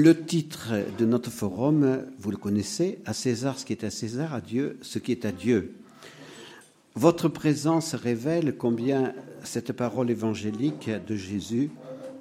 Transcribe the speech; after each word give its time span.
Le 0.00 0.24
titre 0.24 0.74
de 0.96 1.04
notre 1.04 1.28
forum, 1.28 2.04
vous 2.20 2.30
le 2.30 2.36
connaissez, 2.36 3.00
à 3.04 3.12
César 3.12 3.58
ce 3.58 3.64
qui 3.64 3.72
est 3.72 3.82
à 3.82 3.90
César, 3.90 4.32
à 4.32 4.40
Dieu 4.40 4.78
ce 4.80 5.00
qui 5.00 5.10
est 5.10 5.24
à 5.24 5.32
Dieu. 5.32 5.74
Votre 6.94 7.28
présence 7.28 7.96
révèle 7.96 8.56
combien 8.56 9.12
cette 9.42 9.72
parole 9.72 10.08
évangélique 10.08 10.88
de 11.04 11.16
Jésus 11.16 11.72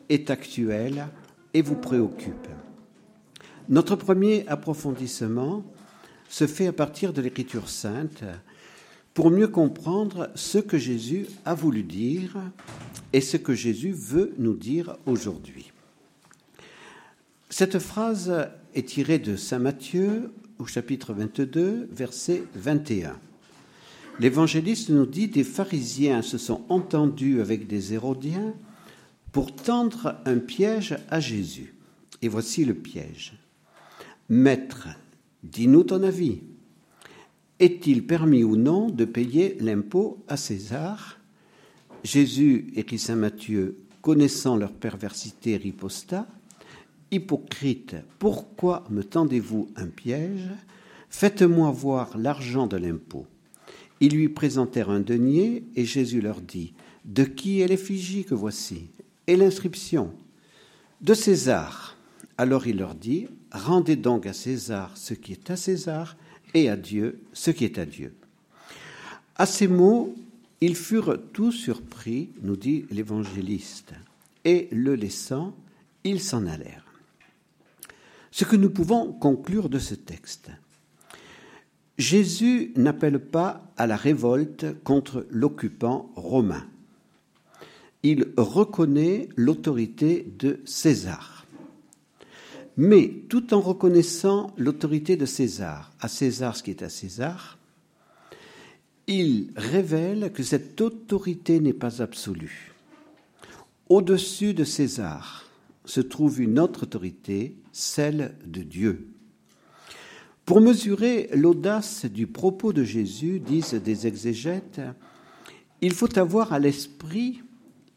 est 0.10 0.32
actuelle 0.32 1.06
et 1.54 1.62
vous 1.62 1.76
préoccupe. 1.76 2.48
Notre 3.70 3.96
premier 3.96 4.44
approfondissement 4.48 5.64
se 6.30 6.48
fait 6.48 6.66
à 6.66 6.74
partir 6.74 7.14
de 7.14 7.22
l'Écriture 7.22 7.70
sainte 7.70 8.24
pour 9.14 9.30
mieux 9.30 9.50
comprendre 9.50 10.32
ce 10.34 10.58
que 10.58 10.80
Jésus 10.80 11.28
a 11.46 11.54
voulu 11.54 11.84
dire 11.84 12.38
et 13.14 13.22
ce 13.22 13.38
que 13.38 13.54
Jésus 13.54 13.92
veut 13.92 14.34
nous 14.40 14.56
dire 14.56 14.98
aujourd'hui. 15.06 15.72
Cette 17.50 17.80
phrase 17.80 18.50
est 18.76 18.90
tirée 18.90 19.20
de 19.20 19.38
Saint 19.38 19.60
Matthieu 19.60 20.34
au 20.60 20.66
chapitre 20.66 21.14
22, 21.14 21.88
verset 21.94 22.44
21. 22.56 23.18
L'évangéliste 24.20 24.90
nous 24.90 25.06
dit 25.06 25.30
des 25.30 25.46
pharisiens 25.46 26.22
se 26.22 26.38
sont 26.38 26.66
entendus 26.68 27.40
avec 27.40 27.66
des 27.66 27.94
hérodiens 27.94 28.54
pour 29.32 29.56
tendre 29.56 30.18
un 30.26 30.40
piège 30.40 30.98
à 31.10 31.22
Jésus. 31.22 31.74
Et 32.22 32.28
voici 32.28 32.66
le 32.66 32.74
piège. 32.74 33.40
Maître, 34.28 34.90
dis-nous 35.42 35.84
ton 35.84 36.04
avis. 36.04 36.42
Est-il 37.60 38.06
permis 38.06 38.44
ou 38.44 38.58
non 38.58 38.90
de 38.90 39.06
payer 39.06 39.56
l'impôt 39.62 40.22
à 40.28 40.36
César? 40.36 41.18
Jésus, 42.04 42.74
écrit 42.76 43.00
Saint 43.00 43.16
Matthieu, 43.16 43.78
connaissant 44.02 44.58
leur 44.58 44.74
perversité, 44.74 45.56
riposta 45.56 46.28
Hypocrite, 47.12 47.96
pourquoi 48.20 48.84
me 48.90 49.04
tendez-vous 49.04 49.70
un 49.76 49.88
piège? 49.88 50.50
Faites-moi 51.10 51.72
voir 51.72 52.18
l'argent 52.18 52.68
de 52.68 52.76
l'impôt. 52.76 53.26
Ils 54.02 54.14
lui 54.14 54.30
présentèrent 54.30 54.90
un 54.90 55.00
denier, 55.00 55.64
et 55.76 55.86
Jésus 55.86 56.22
leur 56.22 56.42
dit 56.42 56.74
De 57.06 57.24
qui 57.24 57.62
est 57.62 57.68
l'effigie 57.68 58.26
que 58.26 58.36
voici 58.36 58.90
Et 59.26 59.38
l'inscription? 59.38 60.12
De 61.02 61.14
César. 61.14 61.98
Alors 62.38 62.68
il 62.68 62.78
leur 62.78 62.94
dit 62.94 63.28
Rendez 63.52 63.96
donc 63.96 64.26
à 64.26 64.34
César 64.34 64.98
ce 64.98 65.14
qui 65.14 65.32
est 65.32 65.50
à 65.50 65.56
César, 65.56 66.18
et 66.54 66.70
à 66.70 66.76
Dieu 66.76 67.22
ce 67.34 67.52
qui 67.52 67.64
est 67.64 67.78
à 67.78 67.86
Dieu. 67.86 68.14
À 69.36 69.46
ces 69.46 69.68
mots, 69.68 70.16
ils 70.60 70.76
furent 70.76 71.20
tous 71.34 71.52
surpris, 71.52 72.30
nous 72.42 72.56
dit 72.56 72.86
l'évangéliste, 72.90 73.94
et 74.44 74.68
le 74.72 74.96
laissant, 74.96 75.56
ils 76.04 76.22
s'en 76.22 76.48
allèrent. 76.48 76.87
Ce 78.38 78.46
que 78.46 78.56
nous 78.56 78.70
pouvons 78.70 79.14
conclure 79.14 79.68
de 79.68 79.80
ce 79.80 79.96
texte. 79.96 80.52
Jésus 81.98 82.72
n'appelle 82.76 83.18
pas 83.18 83.74
à 83.78 83.88
la 83.88 83.96
révolte 83.96 84.80
contre 84.84 85.26
l'occupant 85.32 86.12
romain. 86.16 86.64
Il 88.04 88.28
reconnaît 88.38 89.28
l'autorité 89.36 90.32
de 90.38 90.60
César. 90.66 91.48
Mais 92.78 93.12
tout 93.28 93.56
en 93.56 93.60
reconnaissant 93.60 94.54
l'autorité 94.56 95.18
de 95.18 95.26
César, 95.26 95.92
à 96.00 96.08
César 96.08 96.56
ce 96.56 96.62
qui 96.62 96.70
est 96.70 96.84
à 96.84 96.90
César, 96.90 97.58
il 99.08 99.52
révèle 99.56 100.32
que 100.32 100.44
cette 100.44 100.80
autorité 100.80 101.60
n'est 101.60 101.74
pas 101.74 102.04
absolue. 102.04 102.76
Au-dessus 103.90 104.54
de 104.54 104.64
César, 104.64 105.47
se 105.88 106.02
trouve 106.02 106.42
une 106.42 106.60
autre 106.60 106.84
autorité, 106.84 107.58
celle 107.72 108.36
de 108.46 108.62
Dieu. 108.62 109.08
Pour 110.46 110.62
mesurer 110.62 111.30
l'audace 111.34 112.06
du 112.06 112.28
propos 112.28 112.74
de 112.74 112.84
Jésus, 112.84 113.40
disent 113.40 113.74
des 113.74 114.06
exégètes, 114.06 114.82
il 115.82 115.94
faut 115.94 116.18
avoir 116.20 116.54
à 116.54 116.60
l'esprit 116.60 117.42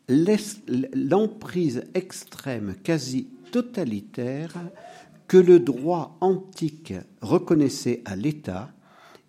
l'emprise 0.08 1.84
extrême, 1.94 2.74
quasi 2.82 3.28
totalitaire, 3.52 4.54
que 5.28 5.36
le 5.36 5.60
droit 5.60 6.16
antique 6.20 6.94
reconnaissait 7.20 8.02
à 8.04 8.16
l'État, 8.16 8.72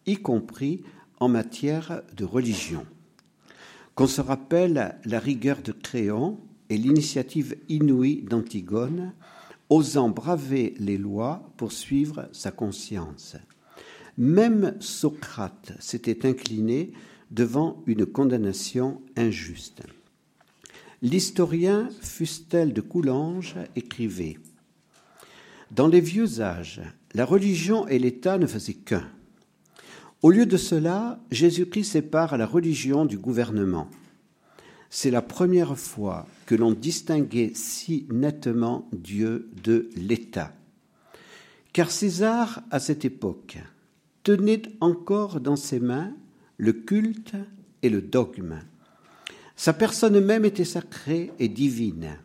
y 0.06 0.18
compris 0.18 0.82
en 1.20 1.30
matière 1.30 2.02
de 2.16 2.26
religion. 2.26 2.86
Qu'on 3.94 4.08
se 4.08 4.22
rappelle 4.22 4.96
la 5.06 5.20
rigueur 5.20 5.62
de 5.62 5.72
Créon, 5.72 6.40
et 6.72 6.78
l'initiative 6.78 7.58
inouïe 7.68 8.22
d'Antigone, 8.22 9.12
osant 9.70 10.08
braver 10.08 10.74
les 10.80 10.98
lois 10.98 11.52
pour 11.58 11.74
suivre 11.74 12.30
sa 12.32 12.50
conscience. 12.52 13.36
Même 14.18 14.78
Socrate 14.80 15.74
s'était 15.80 16.26
incliné 16.26 16.94
devant 17.30 17.84
une 17.88 18.06
condamnation 18.06 19.02
injuste. 19.18 19.82
L'historien 21.02 21.90
Fustel 22.00 22.72
de 22.72 22.80
Coulanges 22.80 23.58
écrivait 23.76 24.38
Dans 25.72 25.90
les 25.90 26.02
vieux 26.02 26.40
âges, 26.40 26.82
la 27.14 27.26
religion 27.26 27.86
et 27.90 28.00
l'État 28.00 28.38
ne 28.38 28.48
faisaient 28.48 28.76
qu'un. 28.76 29.10
Au 30.22 30.32
lieu 30.32 30.46
de 30.46 30.58
cela, 30.58 31.20
Jésus-Christ 31.32 31.92
sépare 31.92 32.38
la 32.38 32.46
religion 32.46 33.04
du 33.04 33.18
gouvernement 33.18 33.90
c'est 34.94 35.10
la 35.10 35.22
première 35.22 35.80
fois 35.80 36.28
que 36.46 36.54
l'on 36.54 36.74
distinguait 36.74 37.54
si 37.56 38.06
nettement 38.12 38.90
Dieu 38.92 39.50
de 39.64 39.90
l'État. 39.96 40.54
Car 41.72 41.90
César, 41.90 42.62
à 42.72 42.80
cette 42.82 43.06
époque, 43.06 43.58
tenait 44.24 44.64
encore 44.82 45.40
dans 45.40 45.56
ses 45.56 45.80
mains 45.80 46.14
le 46.58 46.74
culte 46.74 47.36
et 47.82 47.90
le 47.90 48.02
dogme. 48.02 48.60
Sa 49.56 49.72
personne 49.72 50.20
même 50.20 50.44
était 50.44 50.66
sacrée 50.66 51.32
et 51.40 51.48
divine. 51.48 52.18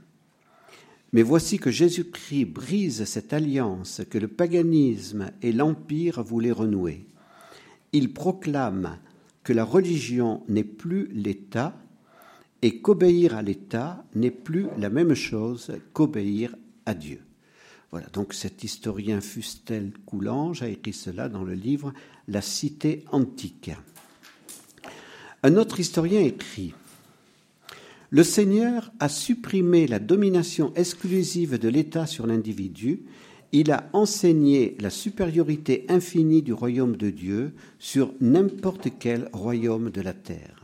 Mais 1.12 1.22
voici 1.22 1.58
que 1.58 1.70
Jésus-Christ 1.70 2.46
brise 2.46 3.04
cette 3.04 3.32
alliance 3.32 4.02
que 4.10 4.18
le 4.18 4.28
paganisme 4.28 5.30
et 5.40 5.52
l'Empire 5.52 6.24
voulaient 6.24 6.50
renouer. 6.50 7.06
Il 7.92 8.12
proclame 8.12 8.98
que 9.44 9.52
la 9.52 9.64
religion 9.64 10.42
n'est 10.48 10.64
plus 10.64 11.08
l'État, 11.12 11.80
et 12.66 12.80
qu'obéir 12.80 13.36
à 13.36 13.42
l'État 13.42 14.04
n'est 14.16 14.32
plus 14.32 14.66
la 14.76 14.90
même 14.90 15.14
chose 15.14 15.70
qu'obéir 15.92 16.56
à 16.84 16.94
Dieu. 16.94 17.20
Voilà, 17.92 18.08
donc 18.08 18.34
cet 18.34 18.64
historien 18.64 19.20
Fustel 19.20 19.92
Coulange 20.04 20.64
a 20.64 20.68
écrit 20.68 20.92
cela 20.92 21.28
dans 21.28 21.44
le 21.44 21.54
livre 21.54 21.92
La 22.26 22.40
cité 22.40 23.04
antique. 23.12 23.70
Un 25.44 25.54
autre 25.54 25.78
historien 25.78 26.20
écrit 26.22 26.74
Le 28.10 28.24
Seigneur 28.24 28.90
a 28.98 29.08
supprimé 29.08 29.86
la 29.86 30.00
domination 30.00 30.74
exclusive 30.74 31.60
de 31.60 31.68
l'État 31.68 32.08
sur 32.08 32.26
l'individu, 32.26 33.04
il 33.52 33.70
a 33.70 33.88
enseigné 33.92 34.76
la 34.80 34.90
supériorité 34.90 35.86
infinie 35.88 36.42
du 36.42 36.52
royaume 36.52 36.96
de 36.96 37.10
Dieu 37.10 37.54
sur 37.78 38.12
n'importe 38.20 38.88
quel 38.98 39.28
royaume 39.32 39.90
de 39.90 40.00
la 40.00 40.14
terre 40.14 40.55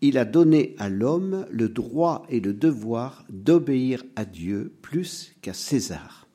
il 0.00 0.16
a 0.18 0.24
donné 0.24 0.74
à 0.78 0.88
l'homme 0.88 1.46
le 1.50 1.68
droit 1.68 2.24
et 2.28 2.40
le 2.40 2.54
devoir 2.54 3.24
d'obéir 3.28 4.02
à 4.16 4.24
Dieu 4.24 4.72
plus 4.82 5.32
qu'à 5.42 5.52
César. 5.52 6.26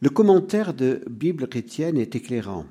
Le 0.00 0.10
commentaire 0.10 0.74
de 0.74 1.04
Bible 1.08 1.46
chrétienne 1.46 1.96
est 1.96 2.16
éclairant. 2.16 2.66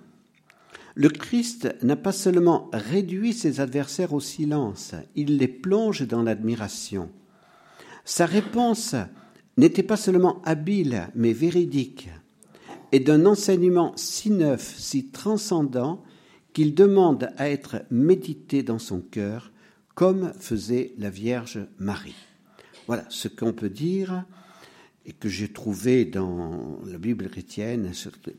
Le 0.96 1.08
Christ 1.08 1.74
n'a 1.84 1.96
pas 1.96 2.12
seulement 2.12 2.70
réduit 2.74 3.32
ses 3.32 3.62
adversaires 3.62 4.14
au 4.14 4.20
silence, 4.20 4.94
il 5.16 5.38
les 5.38 5.48
plonge 5.48 6.06
dans 6.06 6.22
l'admiration. 6.22 7.10
Sa 8.04 8.26
réponse 8.26 8.96
n'était 9.56 9.84
pas 9.84 9.96
seulement 9.96 10.42
habile, 10.44 11.08
mais 11.16 11.32
véridique, 11.32 12.10
et 12.92 13.00
d'un 13.00 13.26
enseignement 13.26 13.94
si 13.96 14.32
neuf, 14.32 14.76
si 14.78 15.08
transcendant, 15.08 16.04
qu'il 16.52 16.76
demande 16.76 17.30
à 17.38 17.50
être 17.50 17.84
médité 17.90 18.62
dans 18.64 18.80
son 18.80 19.00
cœur 19.00 19.51
comme 19.96 20.34
faisait 20.40 20.94
la 20.98 21.10
Vierge 21.10 21.60
Marie. 21.80 22.16
Voilà 22.88 23.06
ce 23.10 23.28
qu'on 23.28 23.54
peut 23.54 23.70
dire 23.70 24.26
et 25.06 25.14
que 25.14 25.30
j'ai 25.30 25.52
trouvé 25.52 26.06
dans 26.06 26.80
la 26.86 26.98
Bible 26.98 27.30
chrétienne, 27.30 27.92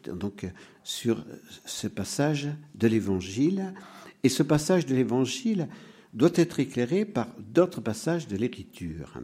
donc 0.07 0.47
sur 0.85 1.25
ce 1.65 1.89
passage 1.89 2.49
de 2.75 2.87
l'Évangile. 2.87 3.75
Et 4.23 4.29
ce 4.29 4.43
passage 4.43 4.87
de 4.87 4.95
l'Évangile 4.95 5.69
doit 6.15 6.31
être 6.35 6.61
éclairé 6.61 7.05
par 7.05 7.29
d'autres 7.39 7.81
passages 7.81 8.29
de 8.29 8.37
l'Écriture, 8.37 9.19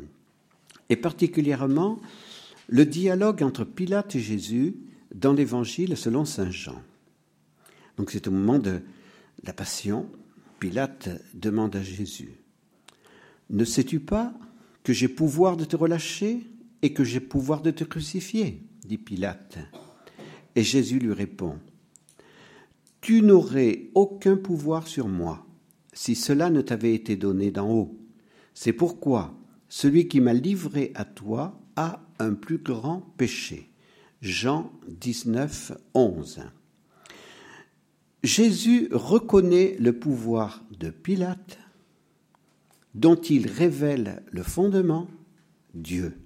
et 0.89 0.97
particulièrement 0.97 2.01
le 2.67 2.85
dialogue 2.85 3.43
entre 3.43 3.65
Pilate 3.65 4.17
et 4.17 4.21
Jésus 4.21 4.77
dans 5.15 5.33
l'Évangile 5.33 5.97
selon 5.97 6.25
Saint 6.25 6.51
Jean. 6.51 6.83
Donc 7.97 8.11
c'est 8.11 8.27
au 8.27 8.31
moment 8.31 8.59
de 8.59 8.81
la 9.45 9.53
Passion, 9.53 10.11
Pilate 10.59 11.09
demande 11.35 11.77
à 11.77 11.83
Jésus, 11.83 12.41
Ne 13.51 13.65
sais-tu 13.65 14.01
pas 14.01 14.35
que 14.83 14.93
j'ai 14.93 15.09
pouvoir 15.09 15.57
de 15.57 15.65
te 15.65 15.77
relâcher 15.77 16.41
et 16.83 16.93
que 16.93 17.05
j'ai 17.05 17.21
pouvoir 17.21 17.63
de 17.63 17.71
te 17.71 17.85
crucifier? 17.85 18.63
dit 18.85 18.99
Pilate. 18.99 19.59
Et 20.57 20.63
Jésus 20.63 20.99
lui 20.99 21.13
répond, 21.13 21.59
Tu 23.01 23.23
n'aurais 23.23 23.91
aucun 23.95 24.37
pouvoir 24.37 24.89
sur 24.89 25.09
moi 25.09 25.47
si 25.93 26.15
cela 26.15 26.51
ne 26.51 26.61
t'avait 26.61 26.95
été 26.95 27.17
donné 27.17 27.51
d'en 27.51 27.71
haut. 27.71 27.99
C'est 28.55 28.73
pourquoi 28.73 29.37
celui 29.69 30.09
qui 30.09 30.21
m'a 30.21 30.33
livré 30.33 30.93
à 30.95 31.05
toi 31.05 31.61
a 31.77 32.03
un 32.19 32.35
plus 32.35 32.59
grand 32.59 33.01
péché. 33.17 33.71
Jean 34.23 34.73
19, 34.89 35.73
11. 35.95 36.41
Jésus 38.23 38.89
reconnaît 38.91 39.77
le 39.79 39.93
pouvoir 39.93 40.65
de 40.79 40.91
Pilate, 40.91 41.59
dont 42.95 43.17
il 43.17 43.47
révèle 43.47 44.23
le 44.31 44.43
fondement, 44.43 45.09
Dieu. 45.75 46.17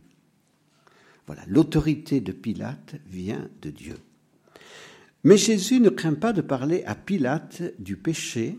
Voilà, 1.27 1.43
l'autorité 1.47 2.21
de 2.21 2.33
Pilate 2.33 2.97
vient 3.07 3.49
de 3.61 3.71
Dieu. 3.71 3.97
Mais 5.25 5.37
Jésus 5.37 5.81
ne 5.81 5.91
craint 5.91 6.15
pas 6.15 6.33
de 6.33 6.41
parler 6.41 6.83
à 6.85 6.95
Pilate 6.95 7.63
du 7.79 7.97
péché 7.97 8.59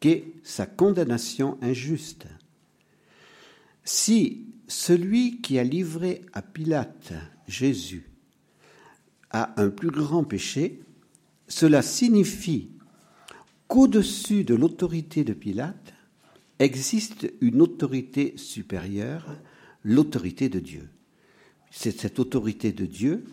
qu'est 0.00 0.24
sa 0.42 0.66
condamnation 0.66 1.56
injuste. 1.62 2.26
Si 3.84 4.46
celui 4.66 5.40
qui 5.40 5.58
a 5.58 5.64
livré 5.64 6.22
à 6.32 6.42
Pilate 6.42 7.12
Jésus 7.46 8.10
a 9.30 9.60
un 9.60 9.68
plus 9.68 9.90
grand 9.90 10.24
péché, 10.24 10.82
cela 11.48 11.82
signifie 11.82 12.70
qu'au-dessus 13.68 14.44
de 14.44 14.54
l'autorité 14.54 15.24
de 15.24 15.32
Pilate 15.32 15.94
existe 16.58 17.32
une 17.40 17.60
autorité 17.60 18.34
supérieure, 18.36 19.36
l'autorité 19.82 20.48
de 20.48 20.60
Dieu. 20.60 20.88
C'est 21.70 21.98
cette 21.98 22.18
autorité 22.18 22.72
de 22.72 22.86
Dieu 22.86 23.24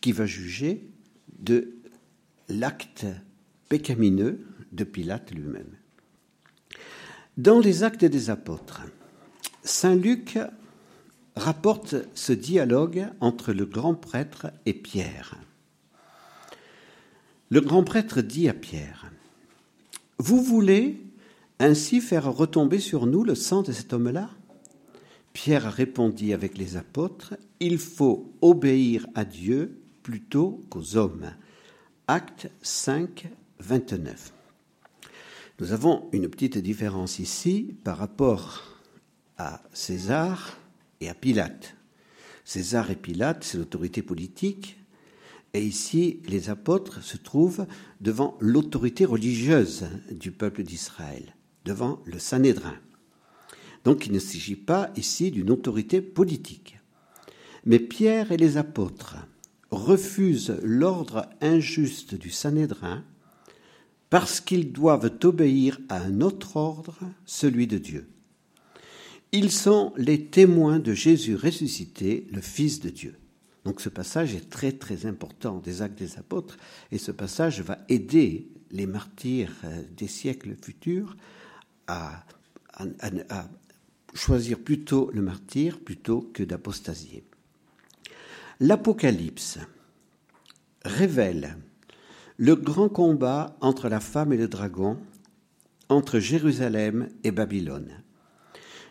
qui 0.00 0.12
va 0.12 0.26
juger 0.26 0.84
de 1.38 1.74
l'acte 2.48 3.06
pécamineux 3.68 4.44
de 4.72 4.84
Pilate 4.84 5.30
lui-même. 5.32 5.76
Dans 7.38 7.60
les 7.60 7.82
actes 7.82 8.04
des 8.04 8.30
apôtres, 8.30 8.82
Saint 9.62 9.94
Luc 9.94 10.38
rapporte 11.36 11.94
ce 12.14 12.32
dialogue 12.32 13.06
entre 13.20 13.52
le 13.52 13.64
grand 13.64 13.94
prêtre 13.94 14.48
et 14.66 14.74
Pierre. 14.74 15.38
Le 17.52 17.60
grand 17.60 17.84
prêtre 17.84 18.22
dit 18.22 18.48
à 18.48 18.54
Pierre, 18.54 19.12
Vous 20.16 20.42
voulez 20.42 21.04
ainsi 21.58 22.00
faire 22.00 22.32
retomber 22.32 22.78
sur 22.78 23.04
nous 23.04 23.24
le 23.24 23.34
sang 23.34 23.60
de 23.60 23.72
cet 23.72 23.92
homme-là? 23.92 24.30
Pierre 25.34 25.70
répondit 25.70 26.32
avec 26.32 26.56
les 26.56 26.78
apôtres, 26.78 27.34
Il 27.60 27.76
faut 27.76 28.32
obéir 28.40 29.06
à 29.14 29.26
Dieu 29.26 29.82
plutôt 30.02 30.62
qu'aux 30.70 30.96
hommes. 30.96 31.30
Acte 32.08 32.50
5, 32.62 33.28
29. 33.58 34.32
Nous 35.60 35.72
avons 35.72 36.08
une 36.12 36.30
petite 36.30 36.56
différence 36.56 37.18
ici 37.18 37.76
par 37.84 37.98
rapport 37.98 38.80
à 39.36 39.62
César 39.74 40.56
et 41.02 41.10
à 41.10 41.14
Pilate. 41.14 41.76
César 42.46 42.90
et 42.90 42.96
Pilate, 42.96 43.44
c'est 43.44 43.58
l'autorité 43.58 44.00
politique, 44.00 44.78
et 45.54 45.62
ici 45.62 46.20
les 46.28 46.50
apôtres 46.50 47.02
se 47.02 47.16
trouvent 47.16 47.66
devant 48.00 48.36
l'autorité 48.40 49.04
religieuse 49.04 49.86
du 50.10 50.30
peuple 50.32 50.62
d'Israël, 50.62 51.34
devant 51.64 52.00
le 52.04 52.18
Sanhédrin. 52.18 52.76
Donc 53.84 54.06
il 54.06 54.12
ne 54.12 54.18
s'agit 54.18 54.56
pas 54.56 54.90
ici 54.96 55.30
d'une 55.30 55.50
autorité 55.50 56.00
politique. 56.00 56.78
Mais 57.64 57.78
Pierre 57.78 58.32
et 58.32 58.36
les 58.36 58.56
apôtres 58.56 59.16
refusent 59.70 60.58
l'ordre 60.62 61.28
injuste 61.40 62.14
du 62.14 62.30
Sanhédrin 62.30 63.04
parce 64.10 64.40
qu'ils 64.40 64.72
doivent 64.72 65.10
obéir 65.24 65.80
à 65.88 66.02
un 66.02 66.20
autre 66.20 66.56
ordre, 66.56 66.98
celui 67.24 67.66
de 67.66 67.78
Dieu. 67.78 68.08
Ils 69.32 69.50
sont 69.50 69.94
les 69.96 70.26
témoins 70.26 70.78
de 70.78 70.92
Jésus 70.92 71.34
ressuscité, 71.34 72.26
le 72.30 72.42
Fils 72.42 72.80
de 72.80 72.90
Dieu. 72.90 73.14
Donc 73.64 73.80
ce 73.80 73.88
passage 73.88 74.34
est 74.34 74.50
très 74.50 74.72
très 74.72 75.06
important 75.06 75.58
des 75.58 75.82
actes 75.82 75.98
des 75.98 76.18
apôtres 76.18 76.56
et 76.90 76.98
ce 76.98 77.12
passage 77.12 77.60
va 77.60 77.78
aider 77.88 78.48
les 78.70 78.86
martyrs 78.86 79.52
euh, 79.64 79.82
des 79.96 80.08
siècles 80.08 80.56
futurs 80.60 81.16
à, 81.86 82.24
choisir 84.14 84.58
plutôt 84.58 85.10
le 85.12 85.22
martyr 85.22 85.78
plutôt 85.78 86.30
que 86.32 86.42
d'apostasier. 86.42 87.24
L'Apocalypse 88.60 89.58
révèle 90.84 91.56
le 92.38 92.56
grand 92.56 92.88
combat 92.88 93.56
entre 93.60 93.88
la 93.88 94.00
femme 94.00 94.32
et 94.32 94.36
le 94.36 94.48
dragon, 94.48 94.98
entre 95.88 96.18
Jérusalem 96.18 97.08
et 97.24 97.30
Babylone. 97.30 98.02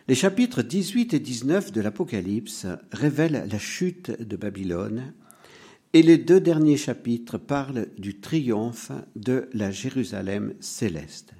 Les 0.08 0.16
chapitres 0.16 0.62
18 0.62 1.14
et 1.14 1.20
19 1.20 1.70
de 1.70 1.80
l'Apocalypse 1.80 2.66
révèlent 2.90 3.46
la 3.48 3.58
chute 3.60 4.10
de 4.20 4.34
Babylone 4.34 5.14
et 5.92 6.02
les 6.02 6.18
deux 6.18 6.40
derniers 6.40 6.76
chapitres 6.76 7.38
parlent 7.38 7.86
du 7.98 8.18
triomphe 8.18 8.90
de 9.14 9.48
la 9.52 9.70
Jérusalem 9.70 10.54
céleste. 10.58 11.34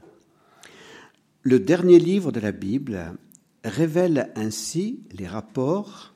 Le 1.42 1.58
dernier 1.58 1.98
livre 1.98 2.30
de 2.30 2.38
la 2.38 2.52
Bible 2.52 3.16
révèle 3.64 4.30
ainsi 4.36 5.00
les 5.10 5.26
rapports 5.26 6.14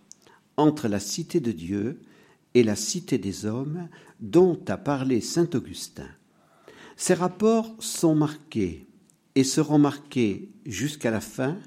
entre 0.56 0.86
la 0.86 1.00
cité 1.00 1.40
de 1.40 1.50
Dieu 1.50 2.00
et 2.54 2.62
la 2.62 2.76
cité 2.76 3.18
des 3.18 3.44
hommes 3.44 3.88
dont 4.20 4.60
a 4.68 4.76
parlé 4.76 5.20
Saint 5.20 5.50
Augustin. 5.52 6.08
Ces 6.96 7.14
rapports 7.14 7.74
sont 7.80 8.14
marqués 8.14 8.86
et 9.34 9.42
seront 9.42 9.80
marqués 9.80 10.52
jusqu'à 10.64 11.10
la 11.10 11.20
fin 11.20 11.58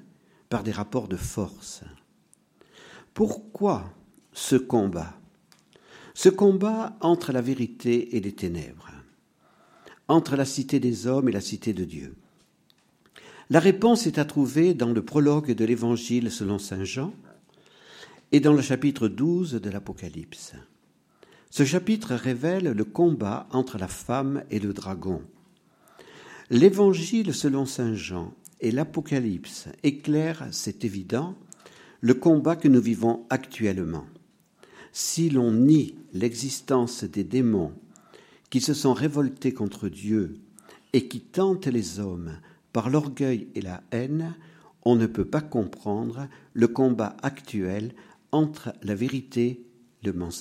par 0.49 0.63
des 0.63 0.71
rapports 0.71 1.07
de 1.07 1.15
force. 1.15 1.81
Pourquoi 3.13 3.93
ce 4.33 4.55
combat? 4.55 5.13
Ce 6.13 6.29
combat 6.29 6.97
entre 7.01 7.31
la 7.31 7.41
vérité 7.41 8.17
et 8.17 8.19
les 8.19 8.33
ténèbres, 8.33 8.91
entre 10.07 10.35
la 10.35 10.45
cité 10.45 10.79
des 10.79 11.07
hommes 11.07 11.29
et 11.29 11.31
la 11.31 11.39
cité 11.39 11.71
de 11.71 11.85
Dieu. 11.85 12.15
La 13.49 13.59
réponse 13.59 14.05
est 14.05 14.17
à 14.17 14.25
trouver 14.25 14.73
dans 14.73 14.91
le 14.91 15.03
prologue 15.03 15.51
de 15.51 15.65
l'Évangile 15.65 16.29
selon 16.29 16.59
Saint 16.59 16.83
Jean 16.83 17.13
et 18.31 18.39
dans 18.39 18.53
le 18.53 18.61
chapitre 18.61 19.07
12 19.07 19.53
de 19.53 19.69
l'Apocalypse. 19.69 20.53
Ce 21.49 21.65
chapitre 21.65 22.13
révèle 22.13 22.71
le 22.71 22.83
combat 22.83 23.47
entre 23.51 23.77
la 23.77 23.87
femme 23.87 24.43
et 24.51 24.59
le 24.59 24.73
dragon. 24.73 25.23
L'Évangile 26.51 27.33
selon 27.33 27.65
Saint 27.65 27.95
Jean 27.95 28.33
et 28.61 28.71
l'Apocalypse 28.71 29.67
éclairent, 29.83 30.47
c'est 30.51 30.85
évident, 30.85 31.35
le 32.01 32.13
combat 32.13 32.55
que 32.55 32.67
nous 32.67 32.81
vivons 32.81 33.25
actuellement. 33.29 34.05
Si 34.91 35.29
l'on 35.29 35.51
nie 35.51 35.95
l'existence 36.13 37.03
des 37.03 37.23
démons 37.23 37.73
qui 38.49 38.61
se 38.61 38.73
sont 38.73 38.93
révoltés 38.93 39.53
contre 39.53 39.89
Dieu 39.89 40.39
et 40.93 41.07
qui 41.07 41.19
tentent 41.19 41.67
les 41.67 41.99
hommes 41.99 42.39
par 42.73 42.89
l'orgueil 42.89 43.47
et 43.55 43.61
la 43.61 43.83
haine, 43.91 44.35
on 44.83 44.95
ne 44.95 45.05
peut 45.05 45.25
pas 45.25 45.41
comprendre 45.41 46.27
le 46.53 46.67
combat 46.67 47.15
actuel 47.21 47.93
entre 48.31 48.73
la 48.81 48.95
vérité 48.95 49.65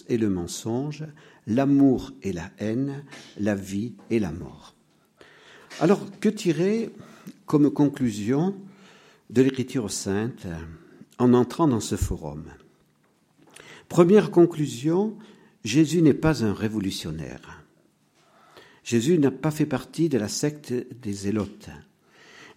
et 0.09 0.19
le 0.19 0.31
mensonge, 0.31 1.05
l'amour 1.47 2.13
et 2.23 2.33
la 2.33 2.51
haine, 2.59 3.05
la 3.39 3.55
vie 3.55 3.95
et 4.11 4.21
la 4.21 4.31
mort. 4.31 4.78
Alors, 5.81 6.05
que 6.19 6.29
tirer 6.29 6.91
comme 7.47 7.71
conclusion 7.71 8.57
de 9.31 9.43
l'Écriture 9.43 9.93
sainte 9.93 10.49
en 11.19 11.35
entrant 11.35 11.69
dans 11.69 11.79
ce 11.79 11.95
forum? 11.95 12.47
Première 13.89 14.33
conclusion, 14.33 15.17
Jésus 15.63 16.03
n'est 16.03 16.15
pas 16.15 16.45
un 16.45 16.53
révolutionnaire. 16.53 17.63
Jésus 18.83 19.21
n'a 19.21 19.31
pas 19.31 19.53
fait 19.53 19.67
partie 19.67 20.09
de 20.09 20.19
la 20.19 20.27
secte 20.27 20.75
des 21.01 21.13
Zélotes. 21.13 21.71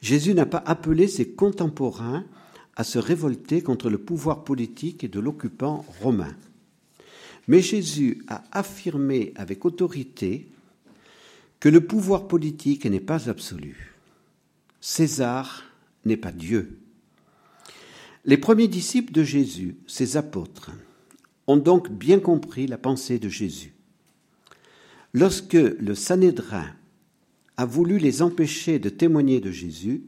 Jésus 0.01 0.33
n'a 0.33 0.47
pas 0.47 0.63
appelé 0.65 1.07
ses 1.07 1.29
contemporains 1.29 2.25
à 2.75 2.83
se 2.83 2.97
révolter 2.97 3.61
contre 3.61 3.91
le 3.91 3.99
pouvoir 3.99 4.43
politique 4.43 5.11
de 5.11 5.19
l'occupant 5.19 5.85
romain. 6.01 6.35
Mais 7.47 7.61
Jésus 7.61 8.23
a 8.27 8.43
affirmé 8.51 9.31
avec 9.35 9.63
autorité 9.63 10.50
que 11.61 11.69
le 11.69 11.85
pouvoir 11.85 12.27
politique 12.27 12.85
n'est 12.85 12.99
pas 12.99 13.29
absolu. 13.29 13.95
César 14.81 15.63
n'est 16.03 16.17
pas 16.17 16.31
Dieu. 16.31 16.79
Les 18.25 18.37
premiers 18.37 18.67
disciples 18.67 19.13
de 19.13 19.23
Jésus, 19.23 19.77
ses 19.87 20.17
apôtres, 20.17 20.71
ont 21.47 21.57
donc 21.57 21.89
bien 21.89 22.19
compris 22.19 22.67
la 22.67 22.77
pensée 22.77 23.19
de 23.19 23.29
Jésus. 23.29 23.73
Lorsque 25.13 25.53
le 25.53 25.95
Sanhédrin 25.95 26.67
a 27.57 27.65
voulu 27.65 27.99
les 27.99 28.21
empêcher 28.21 28.79
de 28.79 28.89
témoigner 28.89 29.39
de 29.39 29.51
Jésus, 29.51 30.03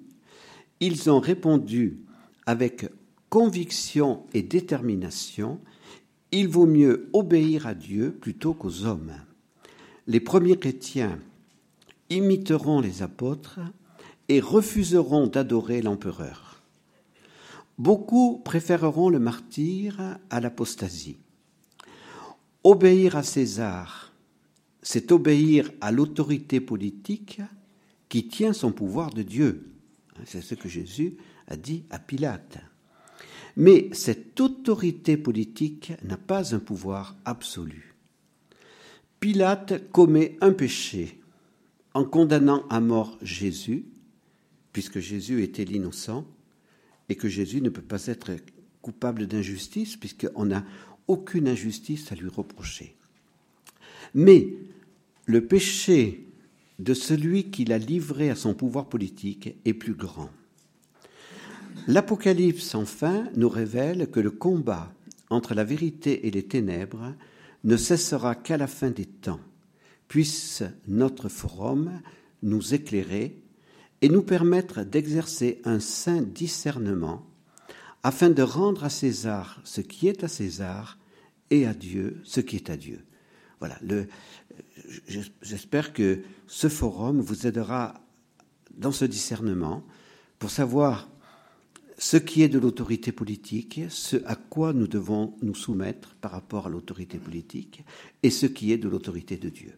ils 0.80 1.10
ont 1.10 1.20
répondu 1.20 2.00
avec 2.46 2.88
conviction 3.30 4.26
et 4.34 4.42
détermination 4.42 5.60
il 6.32 6.48
vaut 6.48 6.66
mieux 6.66 7.10
obéir 7.14 7.68
à 7.68 7.76
Dieu 7.76 8.12
plutôt 8.20 8.56
qu'aux 8.56 8.86
hommes. 8.86 9.14
Les 10.08 10.20
premiers 10.20 10.58
chrétiens 10.58 11.20
imiteront 12.14 12.82
les 12.82 13.02
apôtres 13.02 13.60
et 14.30 14.40
refuseront 14.40 15.28
d'adorer 15.28 15.82
l'empereur. 15.82 16.62
Beaucoup 17.78 18.40
préféreront 18.40 19.10
le 19.10 19.20
martyr 19.20 20.18
à 20.30 20.40
l'apostasie. 20.40 21.18
Obéir 22.64 23.16
à 23.18 23.24
César, 23.24 24.14
c'est 24.82 25.12
obéir 25.12 25.72
à 25.82 25.92
l'autorité 25.92 26.60
politique 26.60 27.42
qui 28.10 28.28
tient 28.28 28.54
son 28.54 28.72
pouvoir 28.72 29.10
de 29.10 29.24
Dieu. 29.24 29.72
C'est 30.26 30.42
ce 30.42 30.56
que 30.56 30.70
Jésus 30.70 31.18
a 31.48 31.58
dit 31.58 31.84
à 31.90 32.00
Pilate. 32.00 32.60
Mais 33.56 33.90
cette 33.92 34.40
autorité 34.40 35.18
politique 35.18 35.94
n'a 36.04 36.18
pas 36.18 36.56
un 36.56 36.60
pouvoir 36.60 37.16
absolu. 37.26 37.96
Pilate 39.20 39.90
commet 39.92 40.38
un 40.42 40.52
péché 40.52 41.23
en 41.94 42.06
condamnant 42.06 42.68
à 42.70 42.80
mort 42.80 43.18
Jésus, 43.22 43.86
puisque 44.72 45.00
Jésus 45.00 45.44
était 45.44 45.66
l'innocent, 45.66 46.26
et 47.10 47.16
que 47.16 47.28
Jésus 47.28 47.62
ne 47.62 47.70
peut 47.70 47.82
pas 47.82 48.08
être 48.08 48.32
coupable 48.82 49.28
d'injustice, 49.28 49.98
puisqu'on 49.98 50.46
n'a 50.46 50.66
aucune 51.08 51.48
injustice 51.48 52.12
à 52.12 52.16
lui 52.16 52.30
reprocher. 52.30 52.96
Mais 54.14 54.54
le 55.26 55.46
péché 55.46 56.28
de 56.80 56.94
celui 56.94 57.52
qui 57.52 57.66
l'a 57.66 57.78
livré 57.78 58.30
à 58.30 58.36
son 58.36 58.54
pouvoir 58.54 58.88
politique 58.88 59.56
est 59.66 59.74
plus 59.74 59.94
grand. 59.94 60.30
L'Apocalypse, 61.88 62.76
enfin, 62.76 63.30
nous 63.36 63.50
révèle 63.50 64.10
que 64.10 64.20
le 64.20 64.32
combat 64.32 64.94
entre 65.30 65.54
la 65.54 65.64
vérité 65.64 66.28
et 66.28 66.32
les 66.32 66.44
ténèbres 66.44 67.14
ne 67.64 67.78
cessera 67.78 68.36
qu'à 68.36 68.58
la 68.58 68.68
fin 68.68 68.90
des 68.90 69.06
temps. 69.06 69.40
Puisse 70.08 70.64
notre 70.88 71.30
forum 71.30 72.02
nous 72.42 72.74
éclairer 72.74 73.42
et 74.02 74.10
nous 74.10 74.24
permettre 74.24 74.84
d'exercer 74.84 75.62
un 75.64 75.80
saint 75.80 76.22
discernement 76.22 77.26
afin 78.04 78.30
de 78.30 78.42
rendre 78.42 78.84
à 78.84 78.90
César 78.90 79.62
ce 79.64 79.82
qui 79.82 80.08
est 80.08 80.24
à 80.24 80.28
César 80.28 80.98
et 81.50 81.66
à 81.66 81.74
Dieu 81.74 82.22
ce 82.24 82.42
qui 82.42 82.58
est 82.58 82.70
à 82.70 82.78
Dieu. 82.78 83.00
Voilà, 83.60 83.80
j'espère 85.42 85.94
que 85.94 86.22
ce 86.48 86.68
forum 86.68 87.22
vous 87.22 87.48
aidera 87.48 87.94
dans 88.78 88.92
ce 88.92 89.06
discernement 89.06 89.86
pour 90.38 90.50
savoir 90.52 91.08
ce 91.98 92.18
qui 92.18 92.42
est 92.42 92.50
de 92.50 92.60
l'autorité 92.60 93.14
politique, 93.14 93.80
ce 93.88 94.18
à 94.26 94.36
quoi 94.36 94.74
nous 94.74 94.88
devons 94.88 95.36
nous 95.42 95.56
soumettre 95.56 96.16
par 96.16 96.32
rapport 96.32 96.68
à 96.68 96.70
l'autorité 96.70 97.18
politique, 97.18 97.86
et 98.24 98.30
ce 98.30 98.46
qui 98.46 98.74
est 98.74 98.78
de 98.78 98.90
l'autorité 98.90 99.38
de 99.38 99.48
Dieu. 99.48 99.72